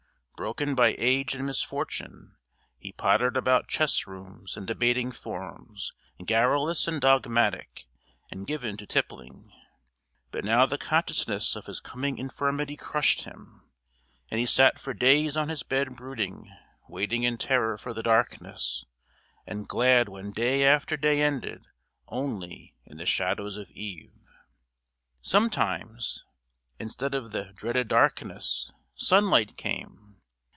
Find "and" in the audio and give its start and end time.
1.35-1.45, 4.57-4.65, 6.87-6.99, 8.31-8.47, 14.31-14.39, 19.45-19.67